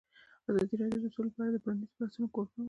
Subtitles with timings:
[0.49, 2.59] ازادي راډیو د سوله په اړه د پرانیستو بحثونو کوربه وه.